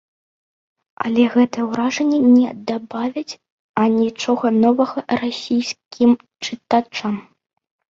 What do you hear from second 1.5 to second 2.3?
ўражанні